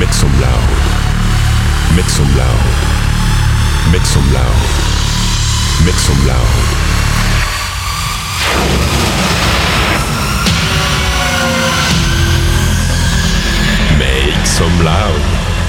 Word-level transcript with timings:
Make 0.00 0.14
some 0.14 0.32
loud. 0.40 0.68
Make 1.94 2.08
some 2.08 2.34
loud. 2.34 2.64
Make 3.92 4.06
some 4.06 4.32
loud. 4.32 4.56
Make 5.84 6.00
some 6.00 6.26
loud. 6.26 6.56
Make 13.98 14.46
some 14.46 14.84
loud. 14.86 15.20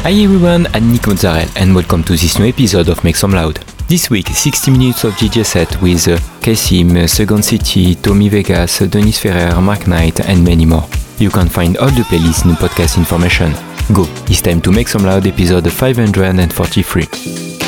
Hi 0.03 0.11
everyone, 0.11 0.67
I'm 0.73 0.93
Nick 0.93 1.07
Mozzarella 1.07 1.45
and 1.57 1.75
welcome 1.75 2.01
to 2.05 2.13
this 2.13 2.39
new 2.39 2.47
episode 2.47 2.87
of 2.87 3.03
Make 3.03 3.17
Some 3.17 3.33
Loud. 3.33 3.57
This 3.89 4.09
week, 4.09 4.27
60 4.27 4.71
minutes 4.71 5.03
of 5.03 5.13
DJ 5.15 5.45
set 5.45 5.81
with 5.81 6.07
uh, 6.07 6.17
Kasim, 6.41 7.05
Second 7.09 7.43
City, 7.43 7.95
Tommy 7.95 8.29
Vegas, 8.29 8.79
Denis 8.79 9.19
Ferrer, 9.19 9.59
Mark 9.59 9.87
Knight 9.87 10.21
and 10.21 10.41
many 10.45 10.65
more. 10.65 10.87
You 11.17 11.29
can 11.29 11.49
find 11.49 11.75
all 11.77 11.89
the 11.89 12.03
playlists 12.03 12.45
in 12.45 12.51
podcast 12.51 12.97
information. 12.97 13.53
Go, 13.89 14.05
it's 14.29 14.41
time 14.41 14.61
to 14.61 14.71
Make 14.71 14.87
Some 14.87 15.03
Loud 15.03 15.27
episode 15.27 15.69
543. 15.69 17.60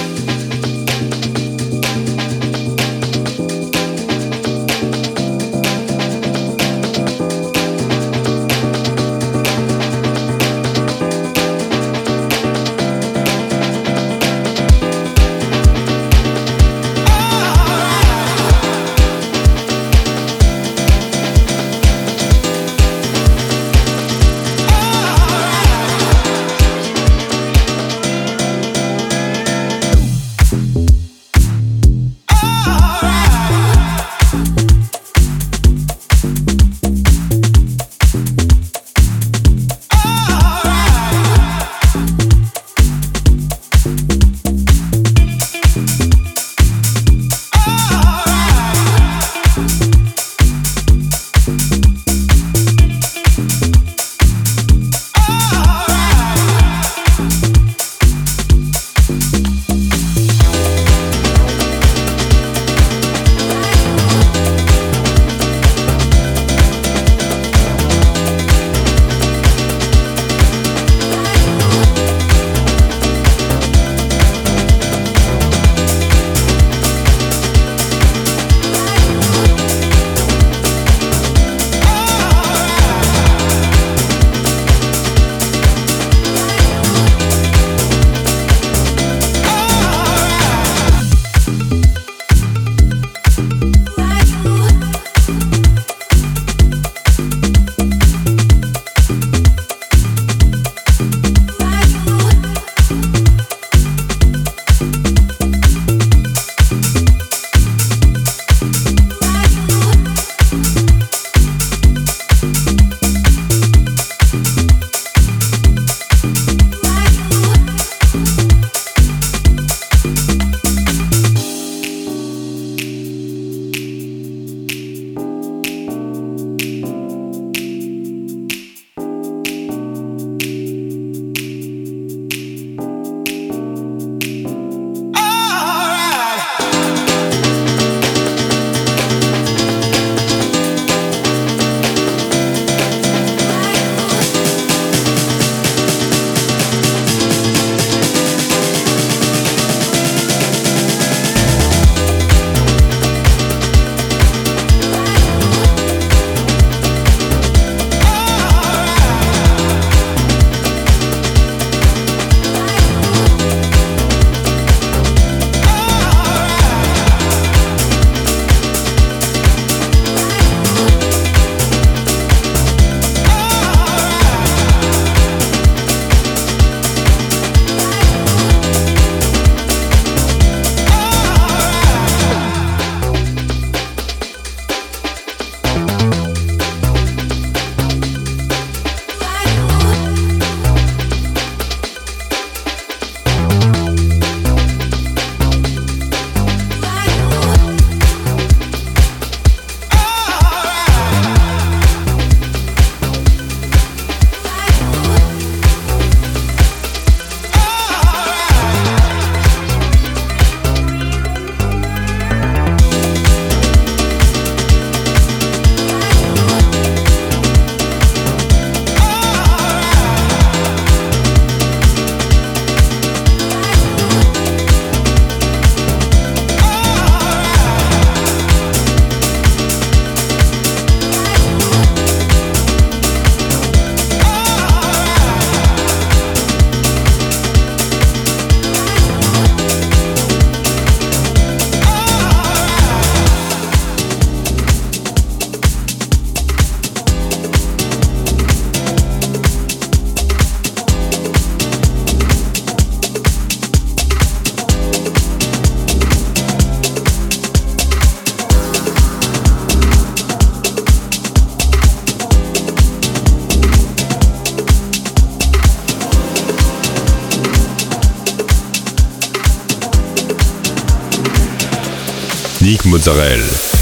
Dominique 272.63 272.85
Mozzarella. 272.85 273.72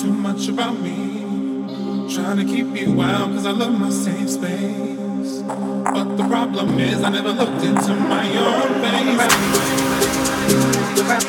too 0.00 0.12
much 0.12 0.48
about 0.48 0.80
me. 0.80 1.20
Trying 2.14 2.38
to 2.38 2.44
keep 2.44 2.74
you 2.74 2.92
wild 2.92 3.34
cause 3.34 3.44
I 3.44 3.50
love 3.50 3.78
my 3.78 3.90
safe 3.90 4.30
space. 4.30 5.42
But 5.42 6.16
the 6.16 6.26
problem 6.26 6.80
is 6.80 7.02
I 7.02 7.10
never 7.10 7.32
looked 7.32 7.62
into 7.62 7.94
my 7.94 8.26
own 8.38 8.80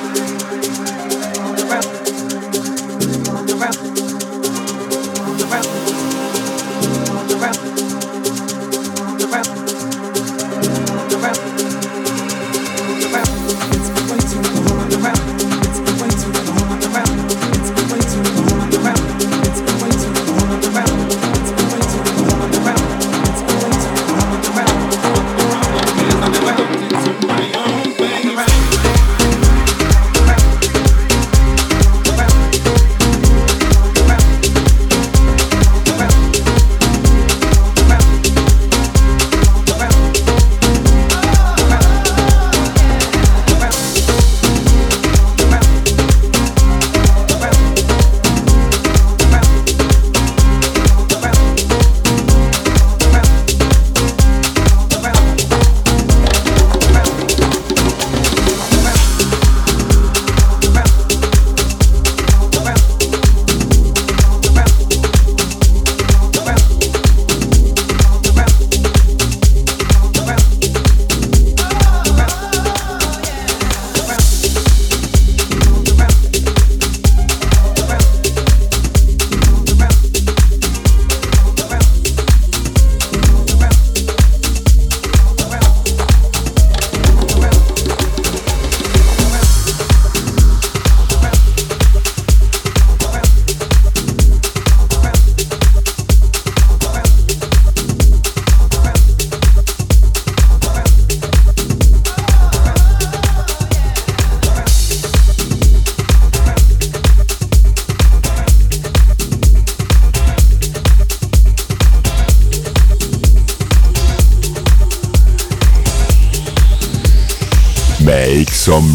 face. 0.07 0.20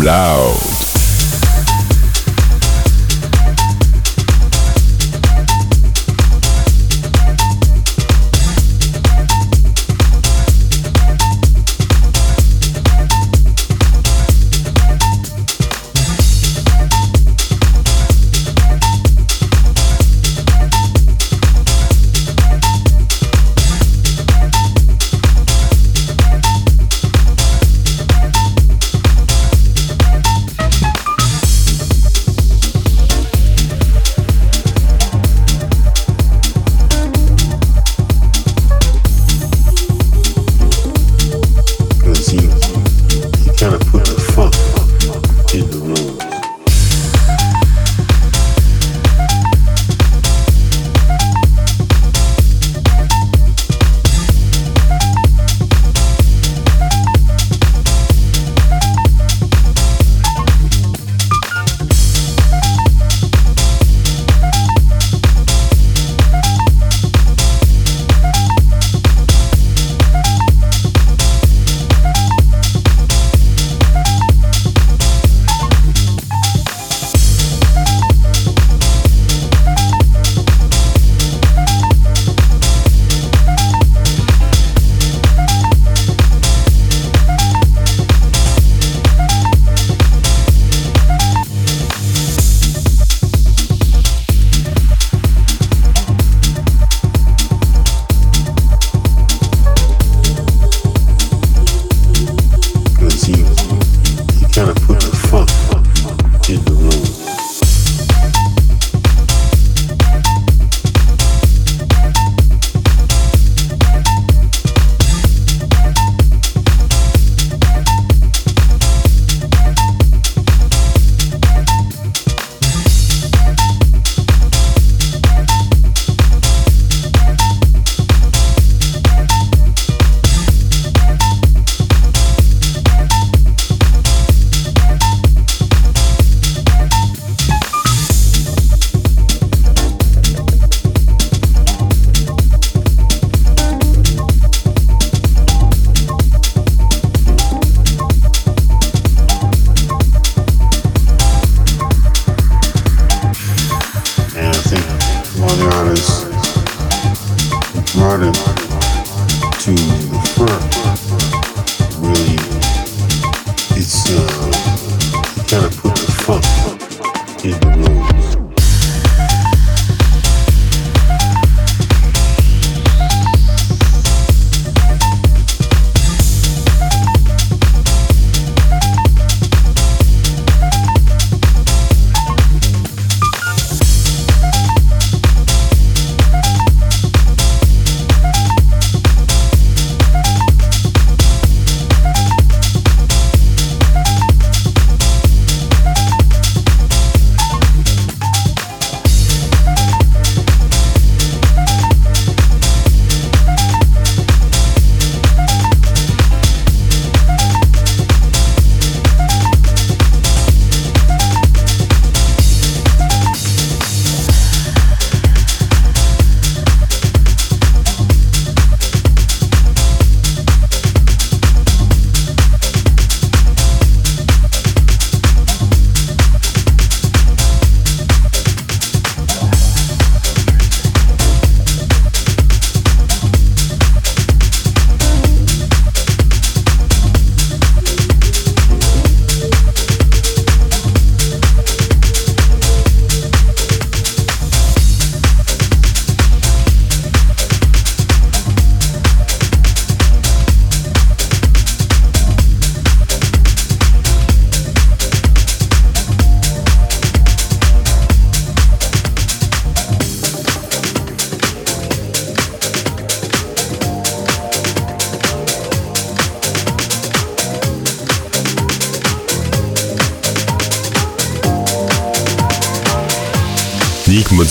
Loud. 0.06 0.65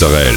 Mozzarella. 0.06 0.35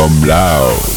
Some 0.00 0.22
loud. 0.22 0.89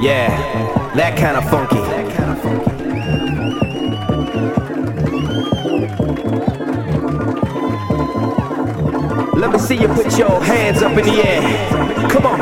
Yeah, 0.00 0.28
that 0.96 1.16
kind 1.16 1.36
of 1.36 1.48
funky. 1.48 1.78
Let 9.38 9.52
me 9.52 9.58
see 9.58 9.76
you 9.76 9.88
put 9.88 10.18
your 10.18 10.42
hands 10.42 10.82
up 10.82 10.98
in 10.98 11.04
the 11.04 11.22
air. 11.24 11.42
Come 12.10 12.26
on. 12.26 12.40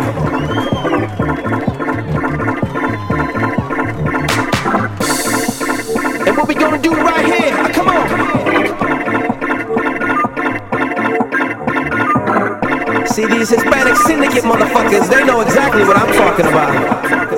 And 6.26 6.36
what 6.36 6.48
we 6.48 6.54
gonna 6.54 6.78
do 6.78 6.94
right 6.94 7.24
here? 7.24 7.52
Come 7.74 7.88
on. 7.88 8.08
See 13.06 13.26
these 13.26 13.50
Hispanic 13.50 13.96
syndicate 13.96 14.44
motherfuckers, 14.44 15.08
they 15.10 15.24
know 15.26 15.40
exactly 15.42 15.84
what 15.84 15.96
I'm 15.98 16.12
talking 16.14 16.46
about. 16.46 17.31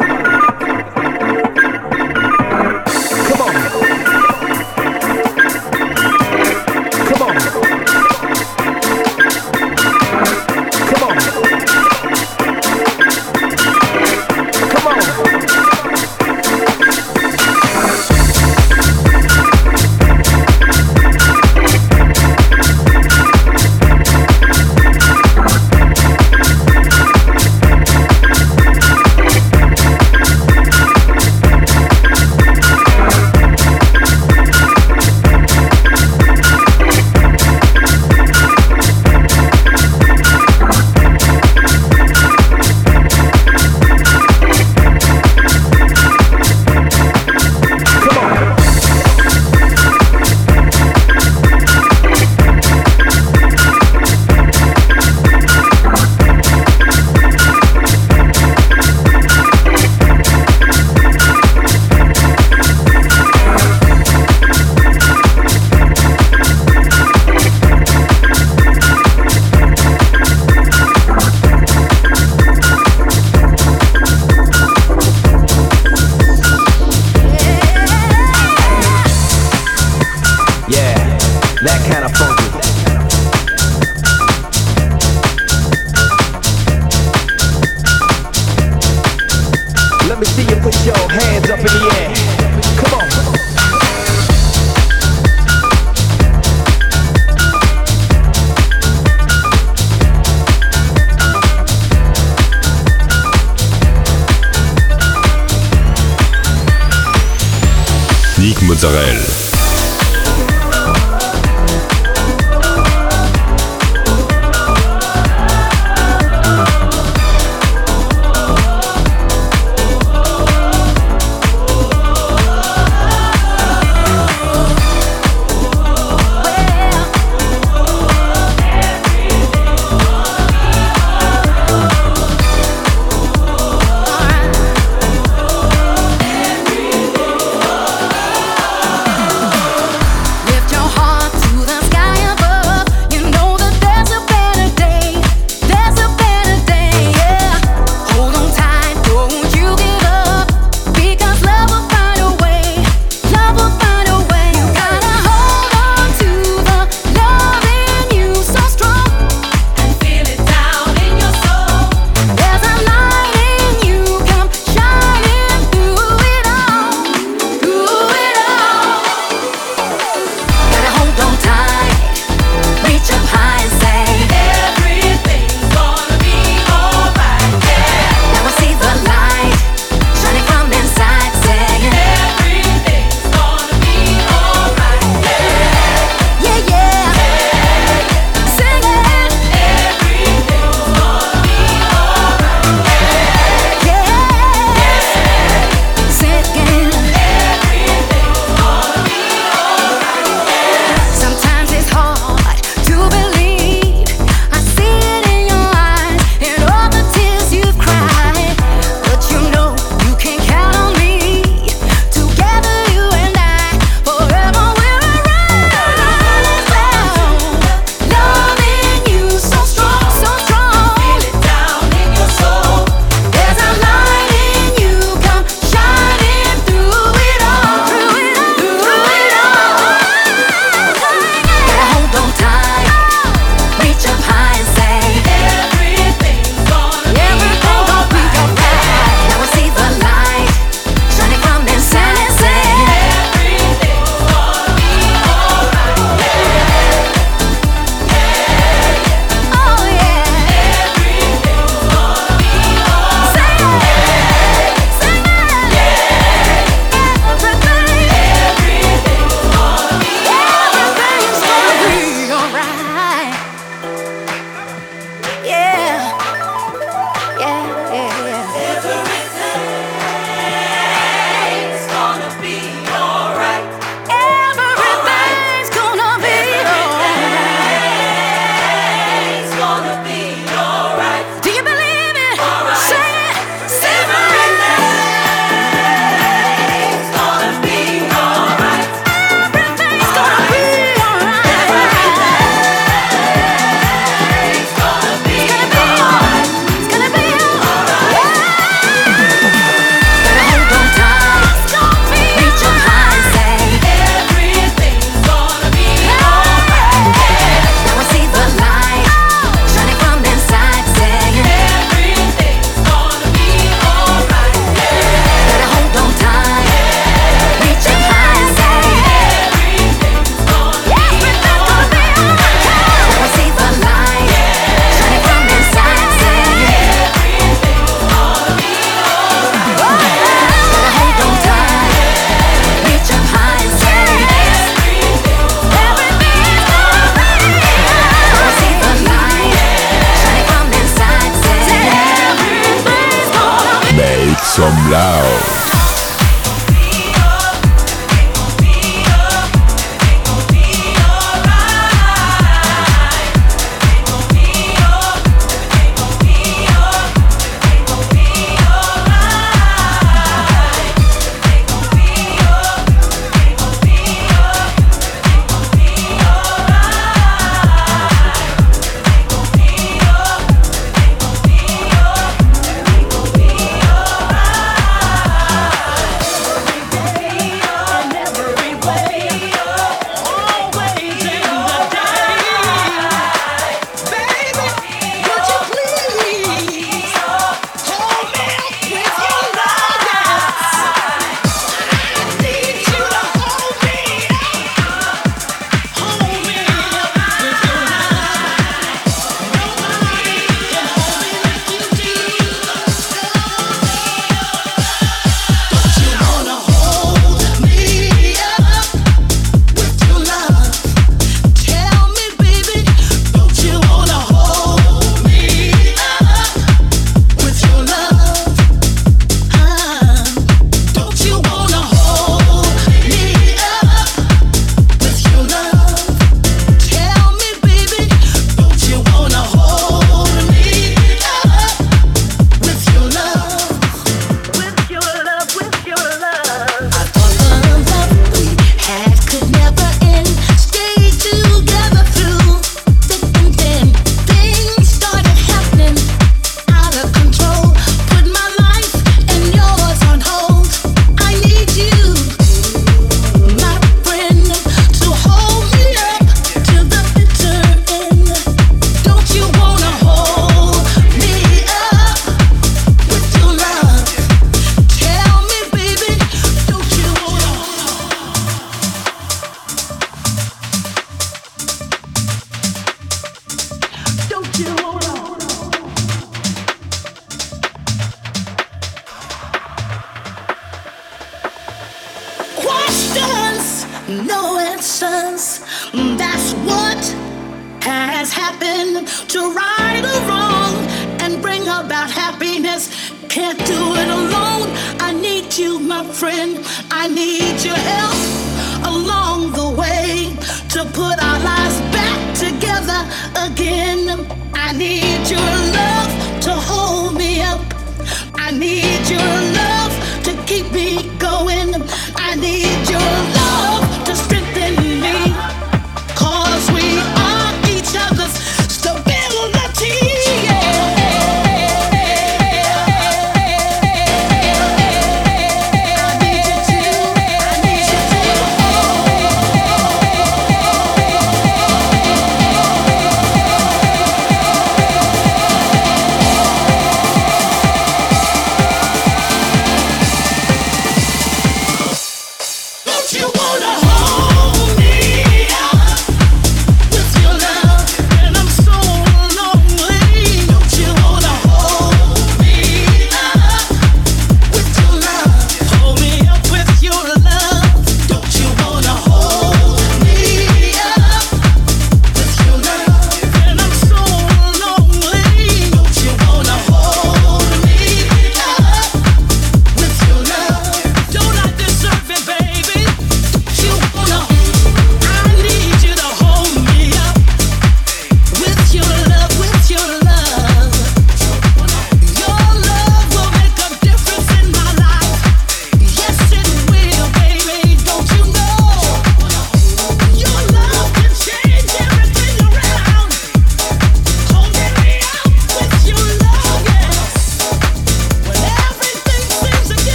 That 81.65 81.81
kind 81.91 82.05
of 82.05 82.13
funk 82.13 82.34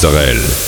Mozzarella. 0.00 0.67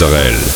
Mozzarella. 0.00 0.47